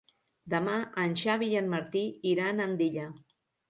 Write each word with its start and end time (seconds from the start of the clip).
Demà 0.53 0.77
en 1.03 1.15
Xavi 1.25 1.51
i 1.53 1.61
en 1.63 1.71
Martí 1.77 2.05
iran 2.35 2.67
a 2.69 2.71
Andilla. 2.71 3.11